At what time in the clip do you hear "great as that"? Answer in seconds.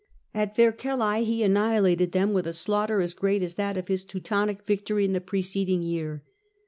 3.13-3.77